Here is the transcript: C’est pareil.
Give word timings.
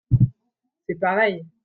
C’est 0.89 0.95
pareil. 0.95 1.45